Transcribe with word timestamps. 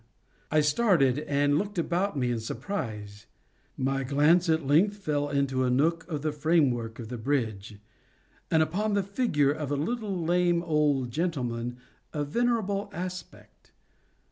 I 0.49 0.61
started, 0.61 1.19
and 1.19 1.59
looked 1.59 1.77
about 1.77 2.17
me 2.17 2.31
in 2.31 2.39
surprise. 2.39 3.27
My 3.77 4.03
glance 4.03 4.49
at 4.49 4.65
length 4.65 4.97
fell 4.97 5.29
into 5.29 5.63
a 5.63 5.69
nook 5.69 6.07
of 6.09 6.23
the 6.23 6.31
frame—work 6.31 6.97
of 6.97 7.09
the 7.09 7.19
bridge, 7.19 7.77
and 8.49 8.63
upon 8.63 8.95
the 8.95 9.03
figure 9.03 9.51
of 9.51 9.69
a 9.69 9.75
little 9.75 10.19
lame 10.19 10.63
old 10.63 11.11
gentleman 11.11 11.77
of 12.13 12.29
venerable 12.29 12.89
aspect. 12.91 13.73